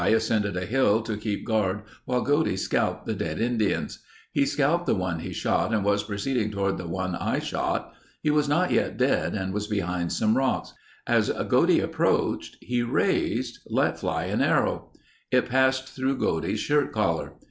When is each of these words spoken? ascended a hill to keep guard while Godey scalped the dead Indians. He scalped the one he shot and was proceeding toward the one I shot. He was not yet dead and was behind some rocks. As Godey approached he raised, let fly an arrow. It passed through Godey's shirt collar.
ascended 0.07 0.57
a 0.57 0.65
hill 0.65 1.03
to 1.03 1.15
keep 1.15 1.45
guard 1.45 1.83
while 2.05 2.23
Godey 2.25 2.57
scalped 2.57 3.05
the 3.05 3.13
dead 3.13 3.39
Indians. 3.39 3.99
He 4.31 4.47
scalped 4.47 4.87
the 4.87 4.95
one 4.95 5.19
he 5.19 5.31
shot 5.31 5.75
and 5.75 5.85
was 5.85 6.01
proceeding 6.01 6.49
toward 6.49 6.79
the 6.79 6.87
one 6.87 7.13
I 7.15 7.37
shot. 7.37 7.93
He 8.23 8.31
was 8.31 8.49
not 8.49 8.71
yet 8.71 8.97
dead 8.97 9.35
and 9.35 9.53
was 9.53 9.67
behind 9.67 10.11
some 10.11 10.35
rocks. 10.35 10.73
As 11.05 11.29
Godey 11.47 11.79
approached 11.83 12.57
he 12.61 12.81
raised, 12.81 13.59
let 13.69 13.99
fly 13.99 14.23
an 14.23 14.41
arrow. 14.41 14.91
It 15.29 15.47
passed 15.49 15.89
through 15.89 16.17
Godey's 16.17 16.59
shirt 16.61 16.91
collar. 16.91 17.33